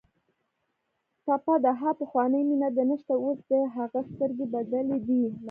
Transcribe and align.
ټپه 1.25 1.55
ده: 1.63 1.71
ها 1.79 1.89
پخوانۍ 1.99 2.41
مینه 2.49 2.69
دې 2.75 2.83
نشته 2.89 3.13
اوس 3.25 3.39
دې 3.49 3.61
هغه 3.75 3.99
سترګې 4.09 4.45
بدلې 4.53 4.97
دي 5.07 5.19
مینه 5.27 5.37